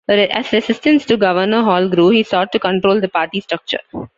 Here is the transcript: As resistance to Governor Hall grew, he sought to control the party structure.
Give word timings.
As 0.31 0.51
resistance 0.51 1.05
to 1.05 1.15
Governor 1.15 1.61
Hall 1.63 1.87
grew, 1.87 2.09
he 2.09 2.23
sought 2.23 2.51
to 2.53 2.59
control 2.59 2.99
the 2.99 3.07
party 3.07 3.39
structure. 3.39 3.81